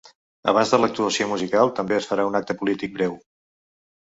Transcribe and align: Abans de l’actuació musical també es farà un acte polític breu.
Abans 0.53 0.71
de 0.75 0.79
l’actuació 0.83 1.27
musical 1.33 1.69
també 1.81 1.97
es 1.99 2.09
farà 2.13 2.27
un 2.31 2.39
acte 2.41 2.57
polític 2.63 2.97
breu. 2.97 3.15